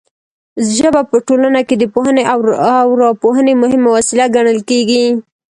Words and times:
ژبه 0.75 1.01
په 1.09 1.17
ټولنه 1.27 1.61
کې 1.67 1.75
د 1.77 1.83
پوهونې 1.93 2.23
او 2.79 2.87
راپوهونې 3.03 3.53
مهمه 3.63 3.89
وسیله 3.97 4.25
ګڼل 4.35 4.59
کیږي. 4.69 5.05